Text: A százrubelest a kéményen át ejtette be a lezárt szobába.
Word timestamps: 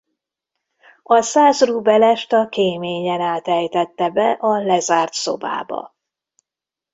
A 1.03 1.21
százrubelest 1.21 2.33
a 2.33 2.47
kéményen 2.49 3.21
át 3.21 3.47
ejtette 3.47 4.09
be 4.09 4.31
a 4.31 4.57
lezárt 4.63 5.13
szobába. 5.13 5.95